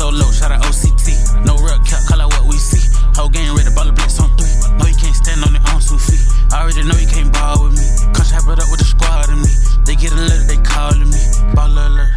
[0.00, 1.44] so low, shout out OCT.
[1.44, 2.80] No real cap, call out what we see.
[3.14, 4.48] Whole game ready, ball of blitz on three.
[4.78, 6.24] No, you can't stand on your own two feet.
[6.52, 7.84] I already know you can't ball with me.
[8.14, 9.52] Come strap it up with the squad and me.
[9.84, 11.20] They get a letter, they calling me.
[11.52, 12.12] Ball alert.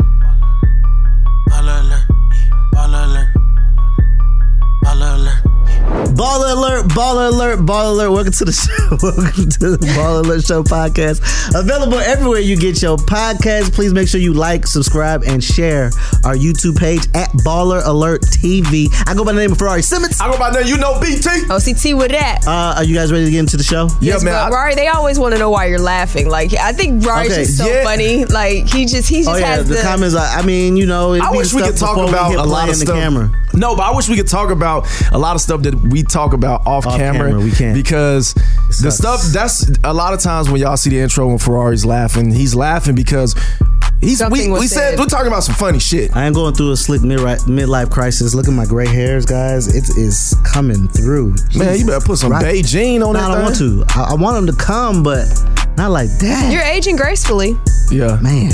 [1.52, 2.06] Ball alert.
[2.72, 3.30] Ball alert.
[4.84, 5.53] Ball alert.
[6.14, 8.12] Baller alert, baller alert, baller alert.
[8.12, 8.70] Welcome to the show.
[9.02, 11.22] Welcome to the Baller Alert Show podcast.
[11.60, 13.74] Available everywhere you get your podcast.
[13.74, 15.86] Please make sure you like, subscribe, and share
[16.24, 18.90] our YouTube page at Baller Alert TV.
[19.08, 20.22] I go by the name of Ferrari Simmons.
[20.22, 21.30] I go by the name, you know BT.
[21.50, 22.46] OCT with that.
[22.46, 23.88] Uh, are you guys ready to get into the show?
[24.00, 24.26] Yeah, man.
[24.26, 26.30] But I- Rari, they always want to know why you're laughing.
[26.30, 27.84] Like, I think Rari's Okay, just so yeah.
[27.84, 28.26] funny.
[28.26, 30.14] Like, he just, he just Oh yeah, has the, comments.
[30.16, 32.44] Are, I mean, you know, I wish we stuff could talk before we about a
[32.44, 33.32] lot in of the camera.
[33.54, 36.34] No, but I wish we could talk about a lot of stuff that we talk
[36.34, 37.30] about off, Off camera.
[37.30, 37.76] camera, we can't.
[37.76, 38.34] because
[38.82, 42.32] the stuff that's a lot of times when y'all see the intro when Ferrari's laughing,
[42.32, 43.36] he's laughing because
[44.02, 45.00] he's Something we, we said said.
[45.00, 46.16] we're talking about some funny shit.
[46.16, 48.34] I am going through a slick mid midlife crisis.
[48.34, 49.68] Look at my gray hairs, guys.
[49.74, 51.36] It is coming through.
[51.56, 52.44] Man, you better put some Right.
[52.46, 53.32] Beijing on No, that.
[53.32, 53.86] I don't want thing.
[53.88, 54.00] to.
[54.00, 55.26] I, I want them to come, but
[55.78, 56.52] not like that.
[56.52, 57.56] You're aging gracefully.
[57.92, 58.52] Yeah, Man,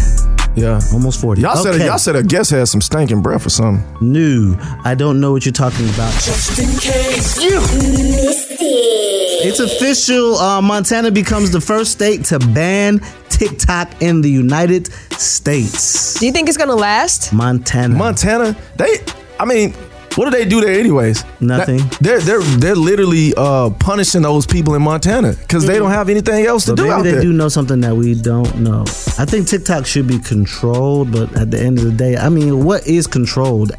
[0.59, 0.79] yeah.
[0.93, 1.41] almost 40.
[1.41, 1.85] Y'all said Okay.
[1.85, 3.83] y'all said a guest had some stinking breath or something.
[4.01, 4.55] New.
[4.83, 6.13] I don't know what you're talking about.
[6.21, 7.41] Just in case.
[7.41, 9.45] you missed it.
[9.45, 10.35] It's official.
[10.35, 12.99] Uh, Montana becomes the first state to ban
[13.29, 16.19] TikTok in the United States.
[16.19, 17.31] Do you think it's going to last?
[17.31, 17.95] Montana.
[17.95, 18.97] Montana, they,
[19.39, 19.73] I mean,
[20.15, 21.23] what do they do there anyways?
[21.39, 21.77] Nothing.
[21.77, 26.09] That- they're they're they're literally uh, punishing those people in Montana because they don't have
[26.09, 27.21] anything else to But do maybe out they there.
[27.21, 28.81] do know something that we don't know.
[29.17, 32.63] I think TikTok should be controlled, but at the end of the day, I mean,
[32.65, 33.71] what is controlled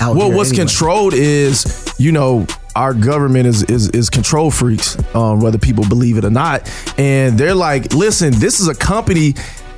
[0.00, 0.64] out Well, what's anyway?
[0.66, 6.16] controlled is, you know, our government is is is control freaks, um, whether people believe
[6.18, 9.34] it or not, and they're like, listen, this is a company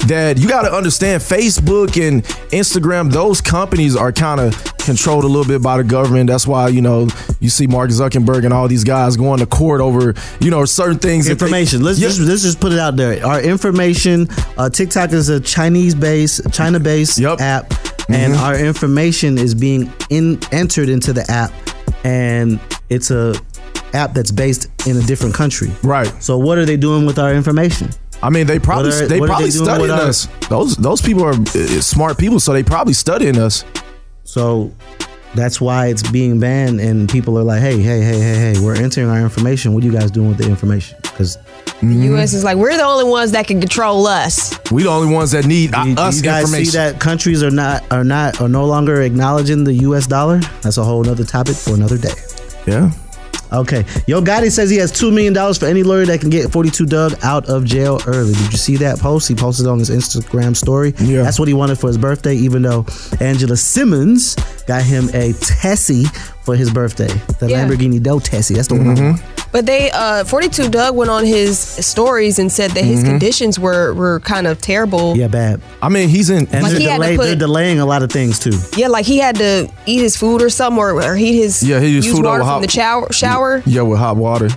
[0.08, 1.22] that you got to understand.
[1.22, 6.28] Facebook and Instagram, those companies are kind of controlled a little bit by the government.
[6.28, 7.08] That's why you know
[7.40, 10.98] you see Mark Zuckerberg and all these guys going to court over you know certain
[10.98, 11.26] things.
[11.26, 11.82] that they- information.
[11.82, 12.08] Let's Yeah.
[12.08, 13.24] just let's just put it out there.
[13.24, 14.28] Our information.
[14.58, 17.40] Uh, TikTok is a Chinese based, China based Yep.
[17.40, 17.70] app,
[18.08, 18.42] and Mm-hmm.
[18.44, 21.52] our information is being in entered into the app,
[22.04, 22.58] and
[22.90, 23.34] it's a
[23.94, 25.70] app that's based in a different country.
[25.82, 26.10] Right.
[26.22, 27.90] So what are they doing with our information?
[28.22, 30.28] I mean, they probably What are- they probably they studying with us.
[30.48, 33.64] Those those people are uh, smart people, so they probably studying us.
[34.24, 34.72] So
[35.34, 38.76] that's why it's being banned, and people are like, "Hey, hey, hey, hey, hey, we're
[38.76, 39.72] entering our information.
[39.72, 41.36] What are you guys doing with the information?" Because
[41.80, 42.32] The U.S.
[42.32, 44.56] is like, we're the only ones that can control us.
[44.70, 46.70] We the only ones that need uh, you, us you guys information.
[46.72, 50.06] see that countries are not are not are no longer acknowledging the U.S.
[50.06, 50.38] dollar.
[50.62, 52.14] That's a whole other topic for another day.
[52.66, 52.92] Yeah.
[53.52, 56.50] Okay, Yo Gotti says he has two million dollars for any lawyer that can get
[56.50, 58.32] 42 Dugg out of jail early.
[58.32, 59.28] Did you see that post?
[59.28, 60.94] He posted on his Instagram story.
[60.98, 61.22] Yeah.
[61.22, 62.34] that's what he wanted for his birthday.
[62.34, 62.86] Even though
[63.20, 66.04] Angela Simmons got him a Tessie
[66.42, 67.08] for his birthday,
[67.38, 67.66] the Yeah.
[67.66, 68.54] Lamborghini Do Tessie.
[68.54, 68.90] That's the one.
[68.90, 69.04] I mm-hmm.
[69.10, 69.41] want.
[69.52, 73.92] But they, uh, 42 Dugg went on his stories and said that his conditions were,
[73.94, 75.14] were kind of terrible.
[75.16, 75.60] Yeah, bad.
[75.82, 76.46] I mean, he's in.
[76.48, 78.58] And Like they're, he had to delayed, put- they're delaying a lot of things too.
[78.76, 81.80] Yeah, like he had to eat his food or something, or, or heat his Yeah,
[81.80, 83.12] he just use food water over from hot- the shower.
[83.12, 83.62] Shower.
[83.66, 84.48] Yeah, with hot water.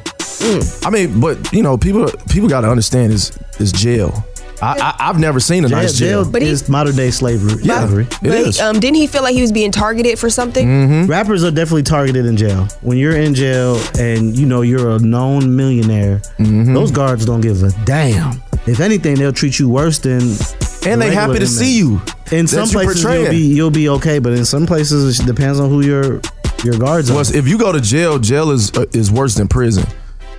[0.83, 4.24] I mean, but you know, people people got to understand is is jail.
[4.62, 6.24] I, I I've never seen a Jail, nice jail.
[6.24, 7.62] jail But he- modern day slavery.
[7.63, 7.80] Yeah.
[7.86, 8.07] slavery.
[8.22, 8.60] But, is.
[8.62, 10.66] um, didn't he feel like he was being targeted for something?
[10.68, 11.10] Mm-hmm.
[11.12, 12.68] Rappers are definitely targeted in jail.
[12.81, 16.74] When you're in jail and you know you're a known millionaire, Mm-hmm.
[16.74, 18.42] those guards don't give a damn.
[18.68, 20.22] If anything, they'll treat you worse than.
[20.88, 22.01] and they happy to see you.
[22.31, 25.60] In some you places, you'll be you'll be okay, but in some places, it depends
[25.60, 26.22] on who your
[26.63, 27.36] your guards Well, are.
[27.38, 29.86] if you go to jail, jail is uh, is worse than prison.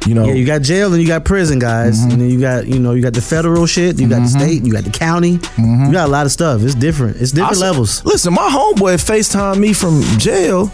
[0.06, 2.10] You know, Yeah, you got jail and you got prison, guys, Mm-hmm.
[2.12, 4.64] and then you got you know you got the federal shit, you got the state,
[4.64, 6.62] you got the county, you got a lot of stuff.
[6.62, 7.20] It's different.
[7.20, 7.62] It's different Mm-hmm.
[7.64, 8.04] I s- levels.
[8.04, 10.70] Listen, my homeboy FaceTime me from jail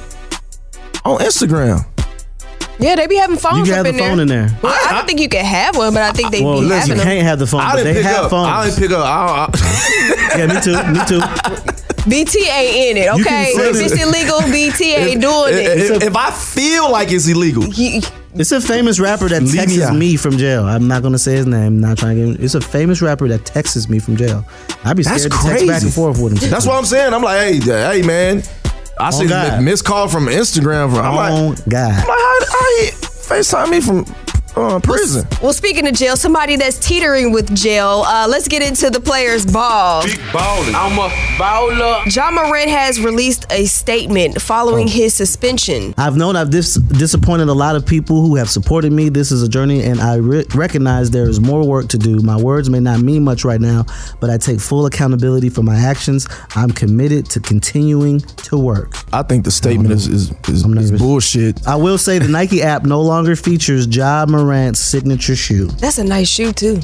[1.05, 1.87] on Instagram.
[2.79, 4.43] Yeah, they be having phones You can up have in the phone there.
[4.43, 4.58] in there.
[4.62, 6.90] Well, I, don't think you can have one, but I think they Well, be listen,
[6.90, 8.31] having you can't have the phone, I but didn't they pick have up.
[8.31, 8.49] phones.
[8.49, 9.05] I didn't pick up.
[9.06, 10.93] I, I, yeah, me too.
[10.93, 11.20] Me too.
[12.02, 13.52] BTA in it, okay?
[13.55, 14.00] send If it's it.
[14.08, 15.78] illegal, BTA doing it.
[15.93, 18.02] if, if I feel like it's illegal, He-
[18.34, 19.94] It's a famous rapper that Leave texts out.
[19.94, 20.64] me from jail.
[20.64, 21.81] I'm not gonna say his name.
[21.81, 22.37] Not trying to get.
[22.37, 22.44] Him.
[22.44, 24.44] It's a famous rapper that texts me from jail.
[24.84, 26.50] I'd be that's scared to text back and forth with him.
[26.50, 27.12] That's what I'm saying.
[27.12, 28.43] I'm like, hey, hey, man.
[28.99, 29.58] I oh, see God.
[29.58, 30.94] the missed call from Instagram.
[30.94, 31.93] From, I'm oh, like, God.
[31.93, 32.90] I'm Oh like, how, how he
[33.23, 34.05] FaceTime me from
[34.56, 35.26] uh, prison?
[35.43, 39.46] well, speaking of jail, somebody that's teetering with jail, uh, let's get into the players'
[39.46, 40.02] ball.
[40.32, 40.75] ballin'.
[40.75, 41.08] I'm a
[41.38, 42.14] baller.
[42.14, 44.40] Ja Morant has released a statement Oh.
[44.40, 45.94] following his suspension.
[45.99, 49.08] I've known I've dis- disappointed a lot of people who have supported me.
[49.08, 52.20] This is a journey, and I re- recognize there is more work to do.
[52.20, 53.84] My words may not mean much right now,
[54.20, 56.26] but I take full accountability for my actions.
[56.56, 58.94] I'm committed to continuing to work.
[59.12, 61.66] I think the statement is is, is, is bullshit.
[61.66, 65.67] I will say the Nike app no longer features Ja Morant's signature shoe.
[65.69, 66.81] That's a nice shoe too.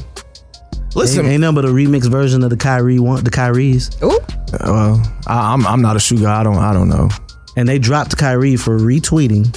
[0.95, 3.91] Listen, ain't, ain't nothing but a remix version of the Kyrie one, the Kyrie's.
[4.03, 4.19] Ooh,
[4.61, 4.97] uh,
[5.27, 6.41] I, I'm I'm not a shoe guy.
[6.41, 7.09] I don't I don't know.
[7.57, 9.55] and they dropped Kyrie for retweeting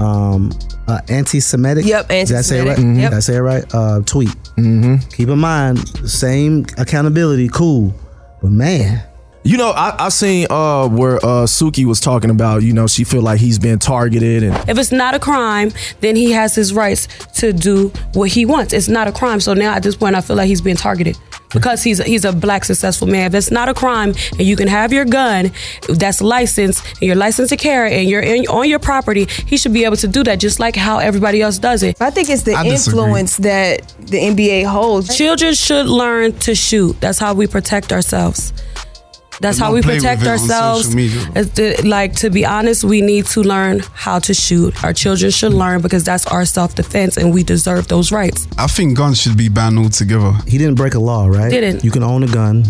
[0.00, 0.50] um
[0.86, 1.86] uh, anti-Semitic.
[1.86, 2.68] Yep, Did I say it right?
[2.78, 3.00] anti-Semitic.
[3.02, 3.10] Yep.
[3.10, 3.64] Did I say it right?
[3.74, 4.28] Uh, tweet.
[4.56, 4.96] Mm-hmm.
[5.16, 5.78] Keep in mind,
[6.08, 7.94] same accountability, cool,
[8.42, 9.02] but man,
[9.46, 13.04] You know, I, I seen uh where uh Suki was talking about, you know, she
[13.04, 15.70] feel like he's been targeted and If it's not a crime,
[16.00, 17.08] then he has his rights
[17.40, 18.72] to do what he wants.
[18.72, 19.40] It's not a crime.
[19.40, 21.18] So now at this point, I feel like he's being targeted
[21.52, 23.26] because he's he's a black successful man.
[23.26, 25.52] If it's not a crime and you can have your gun
[25.88, 29.74] that's licensed and you're licensed to carry and you're in, on your property, he should
[29.74, 32.00] be able to do that just like how everybody else does it.
[32.00, 32.98] I think it's the I disagree.
[33.02, 35.14] influence that the NBA holds.
[35.14, 36.98] Children should learn to shoot.
[37.02, 38.54] That's how we protect ourselves.
[39.40, 40.84] That's how we protect ourselves.
[40.84, 41.40] social media, though.
[41.40, 44.82] It's the- like to be honest, we need to learn how to shoot.
[44.84, 45.58] Our children should mm.
[45.58, 48.46] learn because that's our self defense, and we deserve those rights.
[48.58, 50.32] I think guns should be banned altogether.
[50.46, 51.50] he didn't break a law, right?
[51.50, 51.84] Didn't.
[51.84, 52.64] You can own a gun,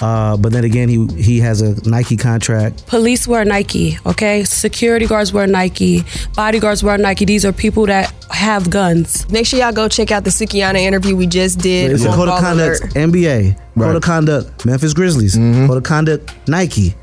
[0.00, 2.86] uh, but then again, he he has a Nike contract.
[2.86, 4.44] Police wear Nike, okay?
[4.44, 6.04] Security guards wear Nike.
[6.34, 7.24] Bodyguards wear Nike.
[7.24, 9.30] These are people that have guns.
[9.30, 11.92] Make sure y'all go check out the Sukihana interview we just did.
[11.92, 12.94] It's a code of conduct Alert.
[12.94, 16.94] NBA, code of conduct Memphis Grizzlies, code of conduct Nike,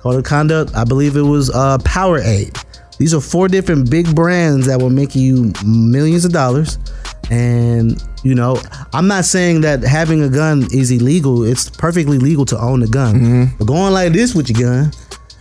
[0.00, 2.62] code of conduct I believe it was uh, Powerade.
[3.02, 6.78] These are four different big brands that will make you millions of dollars.
[7.32, 8.62] And you know,
[8.92, 11.42] I'm not saying that having a gun is illegal.
[11.42, 13.50] It's perfectly legal to own a gun.
[13.58, 14.92] But going like this with your gun,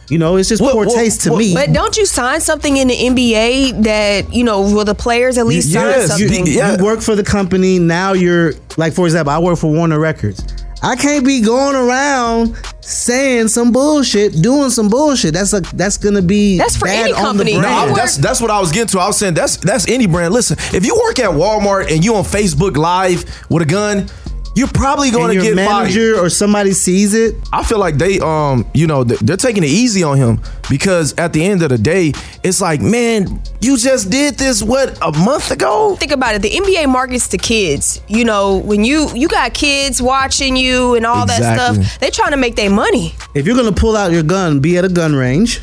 [0.09, 1.53] you know, it's just poor taste to me.
[1.53, 5.45] But don't you sign something in the NBA that you know will the players at
[5.45, 6.47] least sign you, something?
[6.47, 7.77] you work for the company.
[7.77, 10.43] Now you're like, for example, I work for Warner Records.
[10.83, 15.33] I can't be going around saying some bullshit, doing some bullshit.
[15.33, 17.59] That's a that's gonna be That's for bad any on the company.
[17.59, 17.87] brand.
[17.89, 18.99] No, I- that's that's what I was getting to.
[18.99, 20.33] I was saying that's that's any brand.
[20.33, 24.07] Listen, if you work at Walmart and you on Facebook Live with a gun,
[24.55, 25.83] you're probably going to your get fired.
[25.83, 27.35] manager or somebody sees it.
[27.53, 31.33] I feel like they, um, you know, they're taking it easy on him because at
[31.33, 35.51] the end of the day, it's like, man, you just did this what a month
[35.51, 35.95] ago.
[35.97, 36.41] Think about it.
[36.41, 38.01] The NBA markets to kids.
[38.07, 42.31] You know, when you you got kids watching you and all that stuff, they're trying
[42.31, 43.13] to make their money.
[43.33, 45.61] If you're gonna pull out your gun, be at a gun range.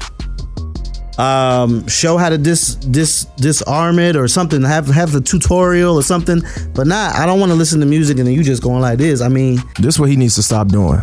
[1.19, 4.63] Um, show how to dis dis disarm it or something.
[4.63, 6.43] Have have the tutorial or something.
[6.75, 7.17] But not.
[7.17, 9.21] I don't want to listen to music and then you just going like this.
[9.21, 11.01] I mean, This is what he needs to stop doing.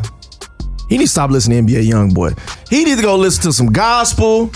[0.90, 2.70] He needs to stop listening to NBA YoungBoy.
[2.70, 4.52] He needs to go listen to some gospel.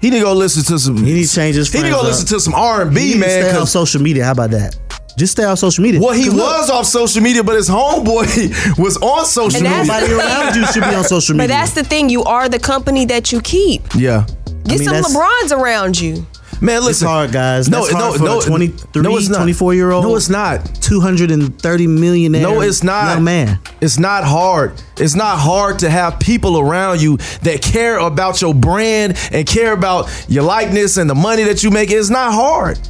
[0.00, 0.96] He need to go listen to some.
[0.98, 1.72] He needs to change his.
[1.72, 2.04] He need to go up.
[2.04, 3.28] listen to some R and B, man.
[3.30, 4.24] Stay on 'cause- social media.
[4.24, 4.76] How about that?
[5.16, 6.00] Just stay on social media.
[6.00, 9.64] Well, he 'Cause look, was off social media, but his homeboy was on social And
[9.64, 9.84] media.
[9.86, 11.48] that's- Everybody around you should be on social media.
[11.48, 12.08] But that's the thing.
[12.10, 13.82] You are the company that you keep.
[13.96, 14.26] Yeah.
[14.68, 16.26] Get mean, some LeBrons around you.
[16.60, 17.08] Man, It's listen.
[17.08, 17.68] hard, guys.
[17.68, 19.36] No, That's hard no, for no, 23, no, it's not.
[19.36, 20.04] 24 year old.
[20.04, 20.64] No, it's not.
[20.82, 22.42] 230 millionaire.
[22.42, 23.14] No, it's not.
[23.14, 23.60] Young man.
[23.80, 24.72] It's not hard.
[24.96, 29.72] It's not hard to have people around you that care about your brand and care
[29.72, 31.92] about your likeness and the money that you make.
[31.92, 32.80] It's not hard.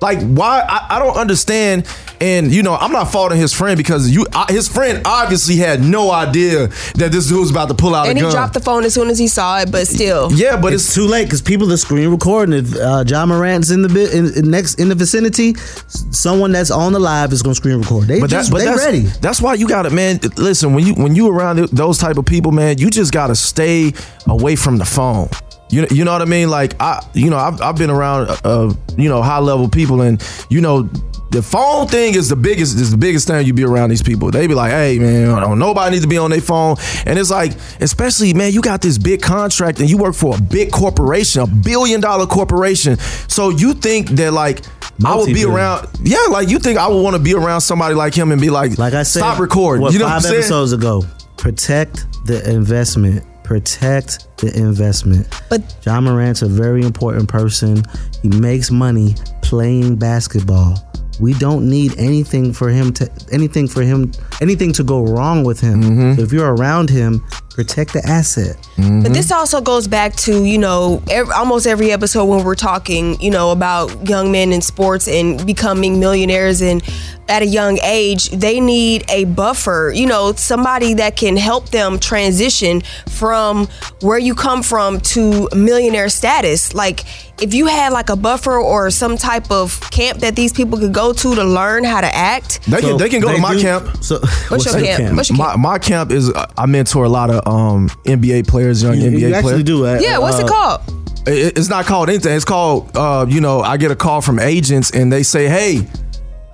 [0.00, 0.60] Like why?
[0.66, 1.86] I, I don't understand.
[2.22, 5.82] And you know, I'm not faulting his friend because you, I, his friend obviously had
[5.82, 6.66] no idea
[6.96, 8.30] that this dude was about to pull out And a he gun.
[8.30, 10.30] dropped the phone as soon as he saw it, but still.
[10.32, 12.54] yeah, but it's, too late because people are screen recording.
[12.54, 16.70] If uh, Ja Morant's in the bit in, in next in the vicinity, someone that's
[16.70, 18.08] on the live is gonna screen record.
[18.08, 19.00] They just they that's, ready.
[19.22, 20.18] That's why you got it, man.
[20.36, 23.34] Listen, when you when you around those type of people, man, you just got to
[23.34, 23.92] stay
[24.26, 25.28] away from the phone.
[25.70, 26.50] You you know what I mean?
[26.50, 30.22] Like I, you know, I've, I've been around, uh, you know, high level people, and
[30.48, 30.88] you know,
[31.30, 34.30] the phone thing is the biggest is the biggest thing you be around these people.
[34.30, 37.30] They be like, hey man, don't nobody needs to be on their phone, and it's
[37.30, 41.42] like, especially man, you got this big contract and you work for a big corporation,
[41.42, 42.96] a billion dollar corporation,
[43.28, 44.60] so you think that like.
[45.02, 46.26] I would be around, yeah.
[46.28, 48.76] Like you think I would want to be around somebody like him and be like,
[48.76, 49.80] Like I said, stop recording.
[49.80, 50.34] What, you know what five saying?
[50.40, 51.04] episodes ago,
[51.38, 53.24] protect the investment.
[53.50, 55.26] Protect the investment.
[55.48, 57.82] But Ja Morant's a very important person.
[58.22, 60.76] He makes money playing basketball.
[61.20, 65.60] We don't need anything for him to anything for him anything to go wrong with
[65.60, 65.82] him.
[65.82, 66.14] Mm-hmm.
[66.14, 68.56] So if you're around him, protect the asset.
[68.76, 73.20] But this also goes back to, you know, ev almost every episode when we're talking,
[73.20, 76.82] you know, about young men in sports and becoming millionaires and
[77.28, 81.98] at a young age, they need a buffer, you know, somebody that can help them
[81.98, 83.68] transition from
[84.00, 86.74] where you come from to millionaire status.
[86.74, 87.04] Like,
[87.42, 90.92] if you had like a buffer or some type of camp that these people could
[90.92, 94.02] go to to learn how to act, They can, they can go to my camp.
[94.02, 94.18] So
[94.48, 95.16] What's your camp?
[95.16, 98.82] What's your my, my camp is uh, I mentor a lot of um, NBA players,
[98.82, 99.34] young You- NBA you players.
[99.36, 100.80] actually do, uh, yeah, what's it called?
[101.26, 102.34] It- it's not called anything.
[102.36, 105.86] It's called, uh, you know, I get a call from agents and they say, hey,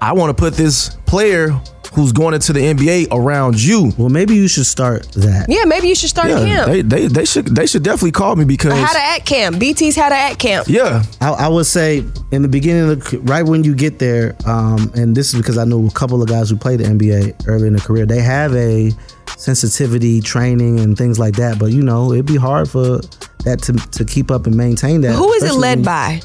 [0.00, 1.58] I want to put this player
[1.94, 3.92] who's going into the NBA around you.
[3.98, 5.46] Well, maybe you should start that.
[5.48, 6.66] Yeah, maybe you should start a camp.
[6.66, 9.56] They, they they should they should definitely call me because a how to act camp.
[9.56, 10.68] BT's how to act camp.
[10.68, 11.02] yeah.
[11.20, 14.90] I, I would say in the beginning of the, right when you get there, um,
[14.94, 17.66] and this is because I know a couple of guys who played the NBA early
[17.68, 18.06] in their career.
[18.06, 18.90] They have a
[19.36, 23.00] sensitivity training and things like that, but you know it'd be hard for
[23.44, 25.14] that to, to keep up and maintain that.
[25.14, 26.20] Who is it led when- by?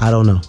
[0.00, 0.40] I don't know.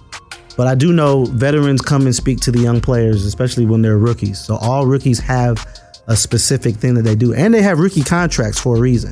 [0.57, 3.97] But I do know veterans come and speak to the young players, especially when they're
[3.97, 4.39] rookies.
[4.39, 5.65] So all rookies have
[6.07, 9.11] a specific thing that they do, and they have rookie contracts for a reason.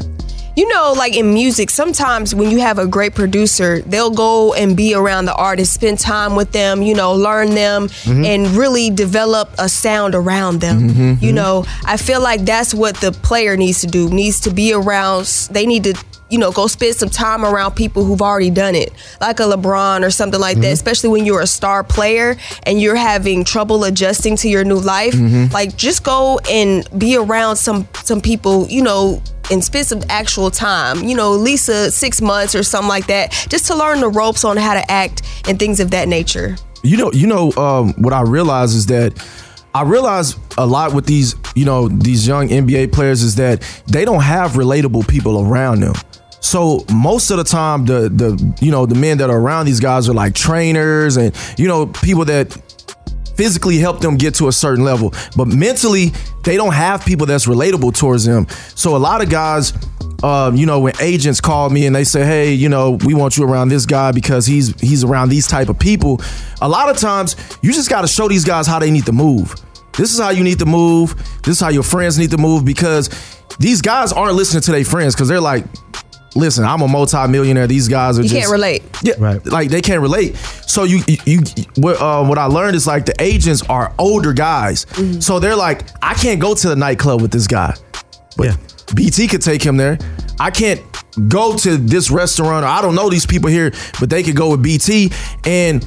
[0.55, 4.77] You know, like in music, sometimes when you have a great producer, they'll go and
[4.77, 8.23] be around the artist, spend time with them, you know, learn them, Mhm.
[8.23, 10.91] and really develop a sound around them.
[10.91, 11.35] Mhm, You mhm.
[11.35, 14.09] know, I feel like that's what the player needs to do.
[14.09, 15.25] Needs to be around.
[15.49, 15.95] They need to.
[16.33, 20.03] You know, go spend some time around people who've already done it, like a LeBron
[20.03, 20.65] or something like that.
[20.69, 20.79] Mhm.
[20.79, 25.13] Especially when you're a star player and you're having trouble adjusting to your new life.
[25.13, 25.53] Mhm.
[25.53, 28.65] Like, just go and be around some some people.
[28.67, 29.21] You know,
[29.51, 33.05] and spend some actual time, you know, at least uh, six months or something like
[33.07, 36.55] that, just to learn the ropes on how to act and things of that nature.
[36.81, 39.13] You know, you know um, what I realize is that
[39.75, 44.05] I realize a lot with these, you know, these young NBA players is that they
[44.05, 45.93] don't have relatable people around them.
[46.43, 49.79] So most of the time, the the you know the men that are around these
[49.79, 52.51] guys are like trainers and you know people that
[53.37, 56.11] physically help them get to a certain level, but mentally
[56.43, 58.45] they don't have people that's relatable towards them.
[58.75, 59.73] So a lot of guys.
[60.21, 63.35] Um, you know, when agents call me and they say, "Hey, you know, we want
[63.35, 66.21] you around this guy because he's he's around these type of people,"
[66.61, 69.11] a lot of times you just got to show these guys how they need to
[69.11, 69.53] move.
[69.97, 71.13] This is how you need to move.
[71.43, 73.09] This is how your friends need to move because
[73.59, 75.65] these guys aren't listening to their friends because they're like,
[76.35, 77.67] "Listen, I'm a multi-millionaire.
[77.67, 78.83] These guys are You just can't relate.
[79.03, 79.45] yeah, right.
[79.45, 80.35] Like they can't relate.
[80.67, 81.39] So you, you, you
[81.77, 84.85] what, uh, what I learned is like the agents are older guys,
[85.19, 87.75] so they're like, I can't go to the nightclub with this guy,
[88.37, 88.57] but
[88.95, 89.97] BT could take him there.
[90.39, 90.81] I can't
[91.27, 92.65] go to this restaurant.
[92.65, 95.11] Or I don't know these people here, but they could go with BT
[95.45, 95.85] and.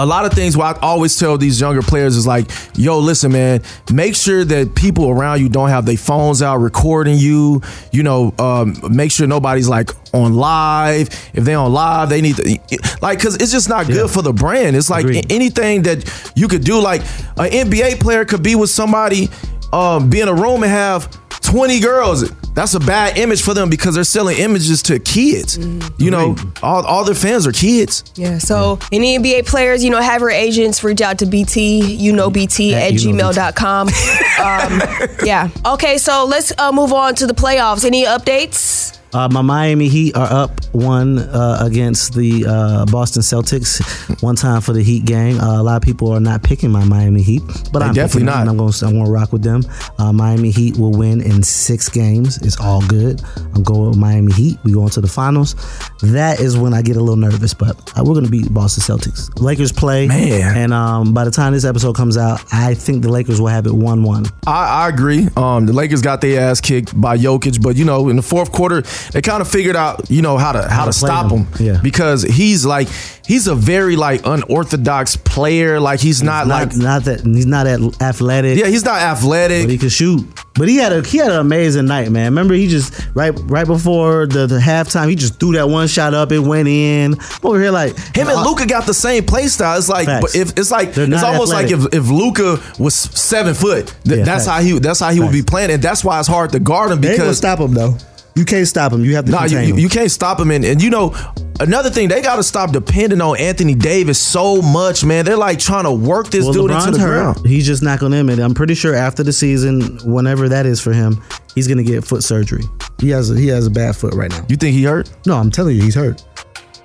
[0.00, 3.32] A lot of things what I always tell these younger players is like, yo, listen,
[3.32, 7.60] man, make sure that people around you don't have their phones out recording you.
[7.92, 11.08] You know, um, make sure nobody's like on live.
[11.34, 12.58] If they on live, they need to
[13.02, 14.74] like because it's just not good for the brand.
[14.74, 16.80] It's like anything that you could do.
[16.80, 17.02] Like
[17.36, 19.28] an NBA player could be with somebody,
[19.72, 21.10] um, be in a room and have
[21.40, 22.30] 20 girls.
[22.54, 25.56] That's a bad image for them because they're selling images to kids.
[25.98, 28.04] You know, all, all their fans are kids.
[28.16, 28.38] Yeah.
[28.38, 32.30] So any NBA players, you know, have your agents reach out to BT, you know
[32.30, 33.88] BT At at you know gmail.com.
[34.40, 35.48] um, yeah.
[35.64, 37.84] Okay, so let's uh, move on to the playoffs.
[37.84, 38.99] Any updates?
[39.12, 43.80] Uh, my Miami Heat are up one uh, against the uh, Boston Celtics,
[44.22, 45.40] one time for the Heat gang.
[45.40, 48.24] Uh, a lot of people are not picking my Miami Heat, but They I'm definitely
[48.26, 48.42] not.
[48.42, 49.64] and I'm going to I'm going to rock with them.
[49.98, 52.38] Uh, Miami Heat will win in six games.
[52.42, 53.20] It's all good.
[53.54, 54.58] I'm going with Miami Heat.
[54.62, 55.54] We go into the finals.
[56.02, 58.82] That is when I get a little nervous, but uh, we're going to beat Boston
[58.96, 59.28] Celtics.
[59.40, 60.56] Lakers play, Man.
[60.56, 63.66] and um, by the time this episode comes out, I think the Lakers will have
[63.66, 64.26] it one-one.
[64.46, 65.28] I, I agree.
[65.36, 68.52] Um, the Lakers got their ass kicked by Jokic, but you know, in the fourth
[68.52, 71.30] quarter, they kind of figured out, you know, how to how, How to to stop
[71.30, 71.44] him.
[71.46, 71.66] him.
[71.66, 71.80] Yeah.
[71.82, 72.88] Because he's like
[73.26, 75.78] he's a very like unorthodox player.
[75.80, 78.58] Like he's not like not, not that he's not at athletic.
[78.58, 79.64] yeah, he's not athletic.
[79.64, 80.26] but he can shoot.
[80.54, 82.26] But he had a he had an amazing night, man.
[82.26, 86.12] Remember, he just right right before the, the halftime, he just threw that one shot
[86.12, 86.32] up.
[86.32, 87.14] It went in.
[87.14, 89.78] I'm over here like Him and uh, Luka got the same play style.
[89.78, 90.20] It's like, Facts.
[90.32, 93.94] but if it's like They're it's not almost like if, if Luka was seven foot,
[94.04, 94.56] th- Yeah, that's facts.
[94.58, 96.90] how he that's how he would be playing, and that's why it's hard to guard
[96.90, 97.96] him They ain't gonna because stop him though.
[98.40, 99.04] You can't stop him.
[99.04, 99.78] You have to No, you, contain you, him.
[99.80, 100.50] you can't stop him.
[100.50, 101.14] And, and you know,
[101.60, 105.26] another thing, they got to stop depending on Anthony Davis so much, man.
[105.26, 107.34] They're like trying to work this well, dude into the hurt.
[107.34, 107.46] ground.
[107.46, 108.42] He's just not gonna admit it.
[108.42, 111.22] I'm pretty sure after the season, whenever that is for him,
[111.54, 112.62] he's gonna get foot surgery.
[112.98, 114.42] He has a, he has a bad foot right now.
[114.48, 115.10] You think he hurt?
[115.26, 116.24] No, I'm telling you, he's hurt.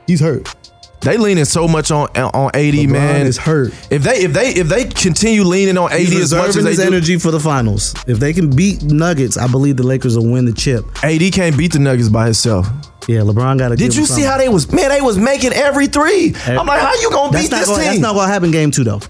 [0.08, 0.54] He's hurt.
[1.06, 3.28] They leaning so much on on AD, LeBron man.
[3.28, 3.74] is hurt.
[3.92, 6.72] If they if they if they continue leaning on AD He's as much as they
[6.72, 7.94] his do, energy for the finals.
[8.08, 10.84] If they can beat Nuggets, I believe the Lakers will win the chip.
[11.04, 12.68] AD can't beat the Nuggets by himself.
[13.08, 13.76] Yeah, LeBron got to.
[13.76, 14.90] Did you see how they was man?
[14.90, 16.34] They was making every three.
[16.48, 17.92] I'm like, how you gonna beat this gonna, team?
[17.92, 19.02] That's not gonna happen game two though.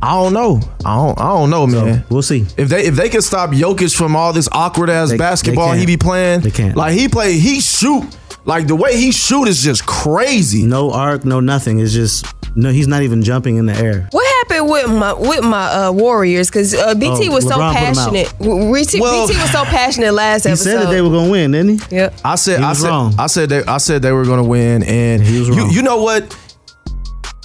[0.00, 0.60] I don't know.
[0.84, 1.18] I don't.
[1.18, 2.04] I don't know, man.
[2.10, 2.46] We'll see.
[2.56, 5.86] If they if they can stop Jokic from all this awkward ass basketball they he
[5.86, 6.76] be playing, They can't.
[6.76, 8.04] Like he play, he shoot.
[8.46, 10.64] Like the way he shoot is just crazy.
[10.66, 11.78] No arc, no nothing.
[11.80, 12.70] It's just no.
[12.70, 14.06] He's not even jumping in the air.
[14.10, 16.50] What happened with my with my uh, Warriors?
[16.50, 18.12] Because uh, BT Oh, was so LeBron put 'em out.
[18.12, 18.38] passionate.
[18.38, 20.70] BT, Well- BT was so passionate last He episode.
[20.70, 21.96] He said that they were gonna win, didn't he?
[21.96, 22.14] Yep.
[22.22, 23.14] I said He I was said wrong.
[23.18, 25.70] I said they I said they were gonna win, and He was you wrong.
[25.70, 26.36] you know what?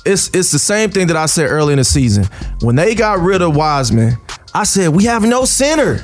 [0.05, 2.25] It's it's the same thing that I said early in the season
[2.61, 4.17] when they got rid of Wiseman.
[4.53, 6.01] I said we have no center.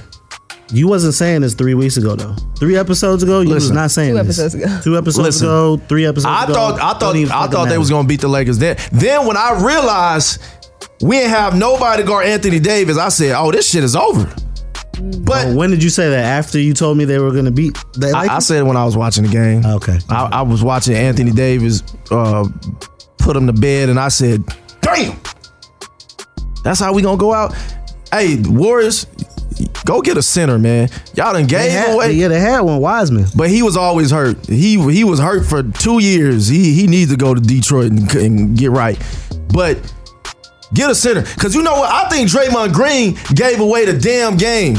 [0.71, 2.33] You wasn't saying this three weeks ago though.
[2.57, 3.75] Three episodes ago, you was Listen.
[3.75, 4.39] not saying Two this.
[4.39, 4.79] episodes ago.
[4.83, 5.47] Two episodes Listen.
[5.47, 6.53] ago, three episodes I ago.
[6.53, 7.79] thought I Don't thought even I fucking thought they matter.
[7.79, 8.57] was gonna beat the Lakers.
[8.57, 10.41] Then then when I realized
[11.01, 14.23] we didn't have nobody to guard Anthony Davis, I said, oh, this shit is over.
[15.19, 16.23] But Oh, when did you say that?
[16.23, 18.95] After you told me they were gonna beat the I, I said when I was
[18.97, 19.63] watching the game.
[19.65, 19.99] Okay.
[20.09, 22.47] I, I was watching Anthony Davis uh,
[23.19, 24.43] put him to bed, and I said,
[24.81, 25.19] "Damn,
[26.63, 27.53] that's how we gonna go out."
[28.11, 29.05] Hey, Warriors,
[29.85, 30.89] go get a center, man.
[31.15, 33.25] Y'all done They gave had, away, yeah, they had one Wiseman.
[33.35, 34.45] but he was always hurt.
[34.47, 36.47] He he was hurt for two years.
[36.47, 38.97] He he needs to go to Detroit and, and get right.
[39.53, 39.79] But
[40.73, 41.89] get a center, cause you know what?
[41.91, 44.77] I think Draymond Green gave away the damn game.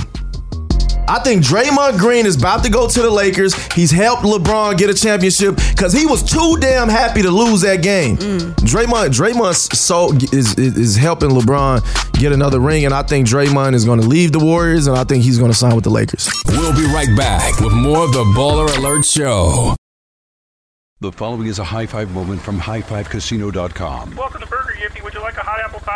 [1.09, 3.55] I think Draymond Green is about to go to the Lakers.
[3.73, 7.83] He's helped LeBron get a championship because he was too damn happy to lose that
[7.83, 8.17] game.
[8.17, 8.55] Mm.
[8.57, 13.75] Draymond, Draymond so is, is is helping LeBron get another ring, and I think Draymond
[13.75, 15.91] is going to leave the Warriors, and I think he's going to sign with the
[15.91, 16.29] Lakers.
[16.49, 19.77] We'll be right back with more of the Baller Alert Show.
[21.01, 24.17] The following is a high five moment from highfivecasino.com.
[24.17, 25.05] Welcome to Burger Yippee.
[25.05, 25.96] Would you like a hot apple pie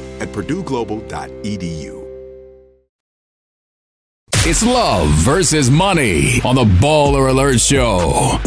[0.21, 2.01] at purdueglobal.edu.
[4.43, 8.39] It's love versus money on the Baller Alert Show.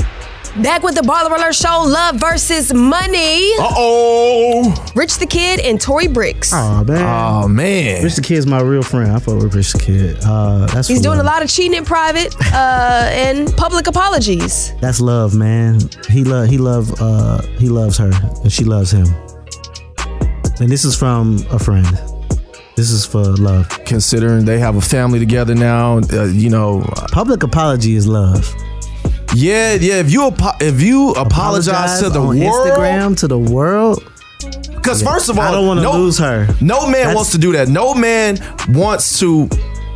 [0.62, 3.52] Back with the Baller Alert Show, Love versus Money.
[3.58, 4.92] Uh oh.
[4.94, 6.52] Rich the Kid and Tori Brixx.
[6.52, 7.00] Oh man.
[7.00, 8.04] Oh man.
[8.04, 9.10] Rich the Kid's my real friend.
[9.10, 10.16] I fuck with Rich the Kid.
[10.24, 14.72] Uh, that's He's for doing a lot of cheating in private uh, and public apologies.
[14.80, 15.80] That's love, man.
[16.08, 18.10] He love he love uh he loves her
[18.42, 19.06] and she loves him.
[20.60, 21.86] And this is from a friend.
[22.76, 23.68] This is for love.
[23.84, 26.80] Considering they have a family together now, uh, you know.
[27.12, 28.52] Public apology is love.
[29.34, 30.00] Yeah, yeah.
[30.00, 34.02] If you apo- if you apologize, to the world, Instagram to the world.
[34.74, 36.46] Because first of all, I don't want to no- lose her.
[36.60, 37.68] No man That's- wants to do that.
[37.68, 38.38] No man
[38.68, 39.48] wants to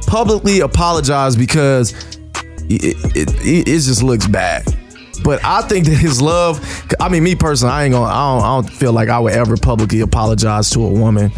[0.06, 1.92] publicly apologize because
[2.70, 4.64] it, it, it, it just looks bad.
[5.28, 6.58] But I think that his love,
[6.98, 9.34] I mean, me personally, I ain't gonna, I don't, I don't feel like I would
[9.34, 11.30] ever publicly apologize to a woman.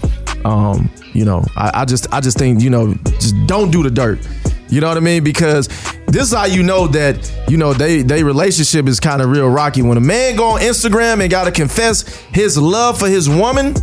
[0.44, 3.90] Um, you know, I, I just, I just think, you know, just don't do the
[3.90, 4.20] dirt.
[4.68, 5.24] You know what I mean?
[5.24, 5.66] Because
[6.06, 9.48] this is how you know that you know they they relationship is kind of real
[9.48, 9.82] rocky.
[9.82, 13.74] When a man go on Instagram and gotta confess his love for his woman,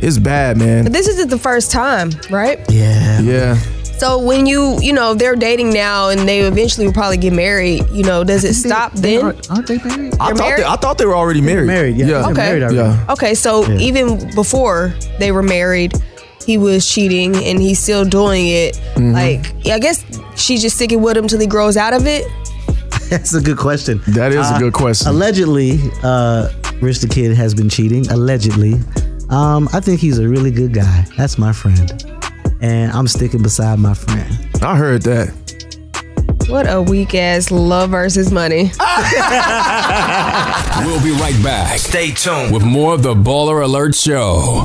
[0.00, 0.84] it's bad, man.
[0.84, 2.60] But this isn't the first time, right?
[2.70, 3.20] Yeah.
[3.20, 3.58] Yeah.
[3.98, 7.88] So when you, you know, they're dating now and they eventually will probably get married,
[7.90, 9.24] you know, does it stop then?
[9.50, 10.14] Aren't they married?
[10.20, 10.64] I They're thought they.
[10.64, 11.66] I thought they were already married.
[11.66, 12.06] Married, yeah.
[12.06, 12.24] Yeah.
[12.26, 12.32] Okay.
[12.34, 12.76] married already.
[12.76, 13.06] Yeah.
[13.10, 13.78] Okay, so Yeah.
[13.78, 15.92] even before they were married,
[16.44, 18.74] he was cheating and he's still doing it.
[18.96, 19.12] Mm-hmm.
[19.12, 20.04] Like, I guess
[20.36, 22.26] she's just sticking with him till he grows out of it.
[23.10, 24.00] That's a good question.
[24.08, 25.08] That is a Uh, good question.
[25.08, 26.50] Allegedly, uh,
[26.82, 28.06] Rich the Kid has been cheating.
[28.10, 28.74] Allegedly.
[29.30, 31.06] Um, I think he's a really good guy.
[31.16, 31.90] That's my friend.
[32.64, 34.48] And I'm sticking beside my friend.
[34.62, 35.28] I heard that.
[36.48, 38.72] What a weak ass love versus money.
[40.84, 41.78] We'll be right back.
[41.78, 44.64] Stay tuned with more of the Baller Alert Show.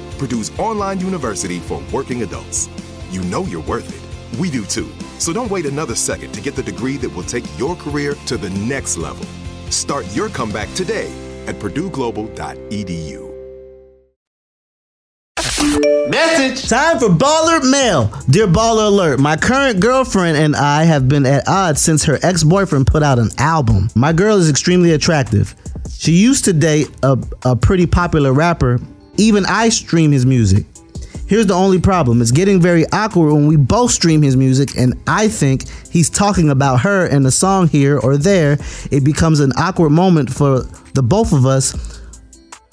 [0.21, 2.69] Purdue's online university for working adults.
[3.09, 4.39] You know you're worth it.
[4.39, 4.87] We do too.
[5.17, 8.37] So don't wait another second to get the degree that will take your career to
[8.37, 9.25] the next level.
[9.71, 11.11] Start your comeback today
[11.47, 13.29] at purdueglobal.edu.
[16.11, 16.69] Message.
[16.69, 18.13] Time for Baller Mail.
[18.29, 22.43] Dear Baller Alert, my current girlfriend and I have been at odds since her ex
[22.43, 23.89] boyfriend put out an album.
[23.95, 25.55] My girl is extremely attractive.
[25.89, 28.79] She used to date a, a pretty popular rapper.
[29.21, 30.65] Even I stream his music.
[31.27, 34.99] Here's the only problem it's getting very awkward when we both stream his music, and
[35.05, 38.57] I think he's talking about her in a song here or there.
[38.89, 40.61] It becomes an awkward moment for
[40.95, 42.01] the both of us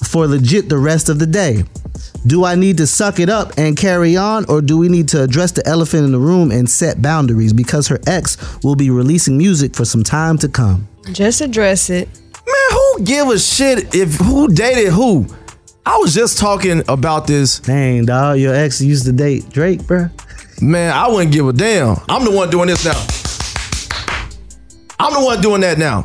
[0.05, 1.65] for legit the rest of the day.
[2.27, 5.23] Do I need to suck it up and carry on, or do we need to
[5.23, 9.37] address the elephant in the room and set boundaries because her ex will be releasing
[9.37, 10.89] music for some time to come?
[11.13, 12.09] Just address it.
[12.47, 15.27] Man, who give a shit if who dated who?
[15.89, 17.61] I was just talking about this.
[17.61, 20.11] Dang, dog, your ex used to date Drake, bruh.
[20.61, 21.97] Man, I wouldn't give a damn.
[22.11, 22.93] I'm the one doing this now.
[25.01, 26.05] I'm the one doing that now.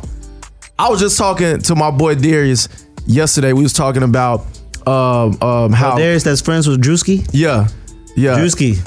[0.78, 2.66] I was just talking to my boy Darius
[3.06, 3.52] yesterday.
[3.52, 4.46] We was talking about
[4.86, 7.28] um, um, how Oh, Darius that's friends with Drewski?
[7.32, 7.68] Yeah.
[8.16, 8.38] Yeah.
[8.38, 8.78] Drewski,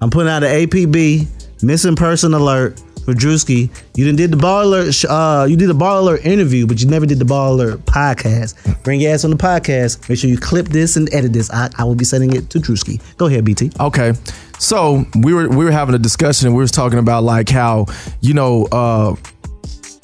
[0.00, 3.70] I'm putting out an APB missing person alert for Drewski.
[3.96, 5.04] You didn't did the baller.
[5.08, 8.82] Uh, you did the ball alert interview, but you never did the baller podcast.
[8.82, 10.08] Bring your ass on the podcast.
[10.08, 11.50] Make sure you clip this and edit this.
[11.50, 13.00] I, I will be sending it to Drewski.
[13.16, 13.72] Go ahead, BT.
[13.80, 14.12] Okay.
[14.58, 17.86] So we were we were having a discussion and we was talking about like how,
[18.20, 19.16] you know, uh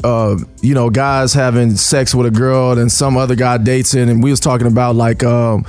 [0.05, 4.09] uh, you know, guys having sex with a girl and some other guy dates it,
[4.09, 5.65] and we was talking about like um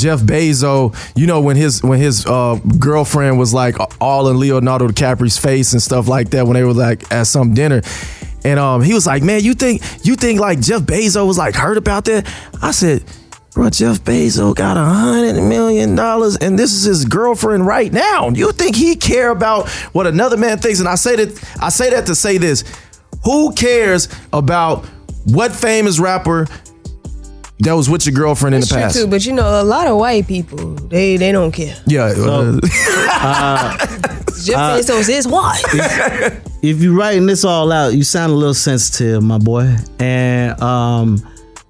[0.00, 4.88] Jeff Bezos, you know, when his when his uh, girlfriend was like all in Leonardo
[4.88, 7.82] DiCaprio's face and stuff like that when they were like at some dinner.
[8.44, 11.54] And um, he was like, "Man, you think you think like Jeff Bezos was like
[11.54, 12.26] hurt about that?"
[12.62, 13.04] I said,
[13.52, 18.30] "Bro, Jeff Bezos got a hundred million dollars, and this is his girlfriend right now.
[18.30, 21.90] You think he care about what another man thinks?" And I say that I say
[21.90, 22.64] that to say this:
[23.24, 24.86] Who cares about
[25.26, 26.46] what famous rapper
[27.60, 28.96] that was with your girlfriend in That's the true past?
[28.96, 31.76] too, but you know, a lot of white people they they don't care.
[31.86, 32.12] Yeah.
[32.16, 32.58] uh,
[34.42, 35.62] Jeff Uh, Bezos is white.
[36.62, 39.76] if you're writing this all out, you sound a little sensitive, my boy.
[39.98, 41.18] And um,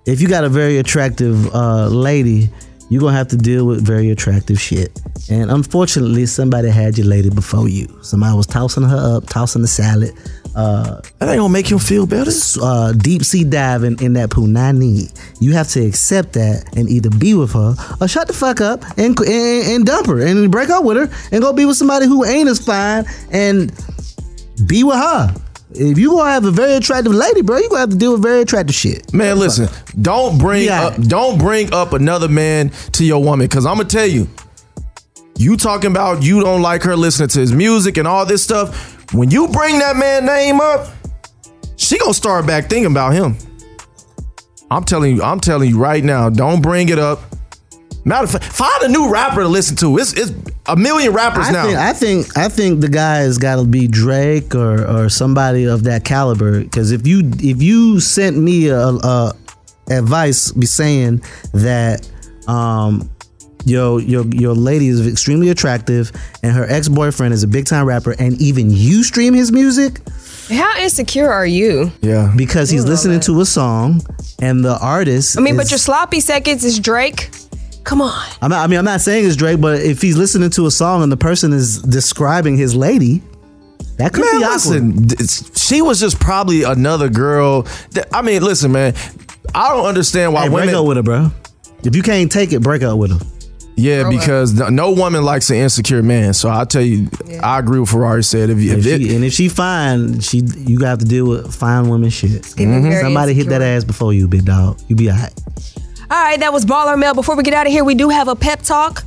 [0.07, 2.48] if you got a very attractive uh, lady,
[2.88, 5.00] you're gonna have to deal with very attractive shit.
[5.31, 7.87] And unfortunately, somebody had your lady before you.
[8.03, 10.12] Somebody was tossing her up, tossing the salad.
[10.55, 12.31] Uh, that ain't gonna make you feel better.
[12.61, 15.11] Uh, deep sea diving in that punani.
[15.41, 18.83] You have to accept that and either be with her or shut the fuck up
[18.99, 22.07] and and, and dump her and break up with her and go be with somebody
[22.07, 23.73] who ain't as fine and
[24.67, 25.35] be with her.
[25.73, 28.23] If you gonna have a very attractive lady, bro, you gonna have to deal with
[28.23, 29.15] very attractive shit.
[29.15, 29.69] Man, listen,
[30.03, 34.07] don't bring up don't bring up another man to your woman because I'm gonna tell
[34.07, 34.27] you,
[35.37, 38.97] you talking about you don't like her listening to his music and all this stuff.
[39.12, 40.88] When you bring that man name up,
[41.77, 43.37] she gonna start back thinking about him.
[44.70, 47.20] I'm telling you, I'm telling you right now, don't bring it up.
[48.05, 49.99] Matter of fact, find a new rapper to listen to.
[49.99, 50.33] It's it's
[50.66, 51.64] a million rappers I now.
[51.64, 55.64] think, I think I think the guy has got to be Drake or or somebody
[55.64, 56.61] of that caliber.
[56.62, 59.33] Because if you if you sent me a, a
[59.90, 62.09] advice, be saying that
[62.46, 63.11] um
[63.64, 67.87] your your your lady is extremely attractive and her ex boyfriend is a big time
[67.87, 70.01] rapper, and even you stream his music.
[70.49, 71.92] How insecure are you?
[72.01, 74.01] Yeah, because he's listening to a song
[74.42, 75.38] and the artist.
[75.38, 77.31] I mean, but your sloppy seconds is Drake.
[77.85, 78.29] Come on.
[78.42, 80.70] I'm not, I mean, I'm not saying it's Drake, but if he's listening to a
[80.70, 83.23] song and the person is describing his lady,
[83.96, 85.11] that could man, be awkward.
[85.11, 87.62] listen, she was just probably another girl.
[87.92, 88.94] that- I mean, listen, man,
[89.55, 90.75] I don't understand why Hey, break women.
[90.75, 91.31] up with her, bro.
[91.85, 93.27] If you can't take it, break up with her.
[93.81, 96.35] Yeah, because no- no woman likes an insecure man.
[96.35, 97.09] So I tell you,
[97.43, 98.51] I agree with Ferrari said.
[98.51, 101.27] If, you- If if it, she, and if she fine, she you got to deal
[101.27, 102.43] with fine women shit.
[102.57, 104.79] getting very Somebody hit that ass before you, big dog.
[104.88, 105.33] You be alright.
[106.11, 107.14] All right, that was Baller Mail.
[107.14, 109.05] Before we get out of here, we do have a pep talk.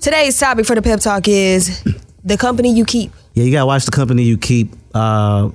[0.00, 1.82] Today's topic for the pep talk is
[2.24, 3.10] the company you keep.
[3.34, 4.72] Yeah, you gotta watch the company you keep.
[4.94, 5.50] Uh,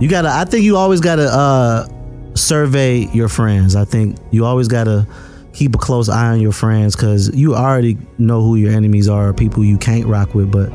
[0.00, 0.28] you gotta.
[0.28, 1.88] I think you always gotta uh,
[2.34, 3.74] survey your friends.
[3.74, 5.06] I think you always gotta
[5.52, 9.32] keep a close eye on your friends because you already know who your enemies are,
[9.32, 10.50] people you can't rock with.
[10.50, 10.72] But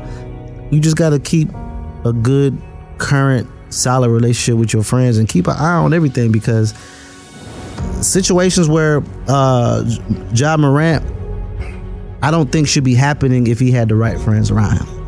[0.72, 1.48] you just gotta keep
[2.04, 2.56] a good,
[2.98, 6.74] current, solid relationship with your friends and keep an eye on everything because
[8.00, 9.84] situations where uh,
[10.34, 11.04] Ja Morant,
[12.22, 14.98] I don't think should be happening if he had the right friends around him.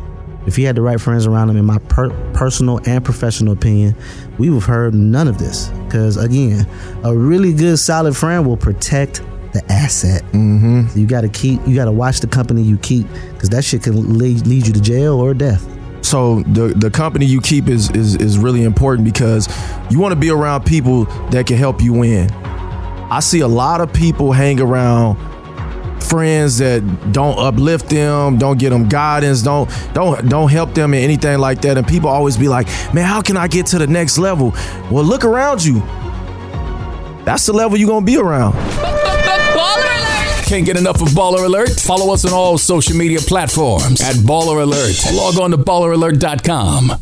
[0.47, 3.95] If he had the right friends around him, in my per- personal and professional opinion,
[4.39, 5.67] we would have heard none of this.
[5.85, 6.65] Because again,
[7.03, 9.21] a really good, solid friend will protect
[9.53, 10.23] the asset.
[10.31, 10.87] Mm-hmm.
[10.87, 13.63] So you got to keep, you got to watch the company you keep, because that
[13.63, 15.67] shit can lead, lead you to jail or death.
[16.01, 19.47] so the the company you keep is is is really important because
[19.89, 22.29] you want to be around people that can help you win.
[23.11, 25.17] I see a lot of people hang around
[26.01, 31.03] friends that don't uplift them, don't get them guidance, don't don't don't help them in
[31.03, 31.77] anything like that.
[31.77, 34.53] And people always be like, "Man, how can I get to the next level?"
[34.89, 35.81] Well, look around you.
[37.25, 38.55] That's the level you're gonna be around.
[40.51, 41.79] Can't get enough of Baller Alert?
[41.79, 45.01] Follow us on all social media platforms at Baller Alert.
[45.15, 47.01] Log on to balleralert.com.